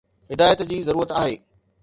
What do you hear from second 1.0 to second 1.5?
آھي